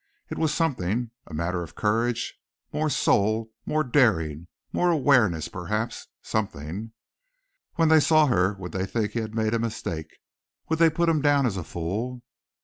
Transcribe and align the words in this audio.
It 0.31 0.39
was 0.39 0.51
something 0.51 1.11
a 1.27 1.33
matter 1.35 1.61
of 1.61 1.75
courage 1.75 2.33
more 2.73 2.89
soul, 2.89 3.51
more 3.67 3.83
daring, 3.83 4.47
more 4.73 4.89
awareness, 4.89 5.47
perhaps 5.47 6.07
something. 6.23 6.93
When 7.75 7.89
they 7.89 7.99
saw 7.99 8.25
her 8.25 8.55
would 8.55 8.71
they 8.71 8.87
think 8.87 9.11
he 9.11 9.19
had 9.19 9.35
made 9.35 9.53
a 9.53 9.59
mistake, 9.59 10.17
would 10.69 10.79
they 10.79 10.89
put 10.89 11.07
him 11.07 11.21
down 11.21 11.45
as 11.45 11.55
a 11.55 11.63
fool? 11.63 12.23